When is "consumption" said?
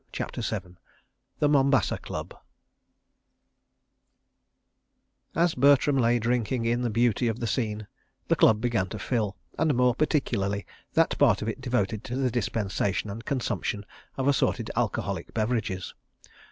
13.25-13.85